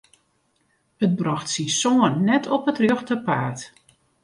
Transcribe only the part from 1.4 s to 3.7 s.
syn soan net op it rjochte paad.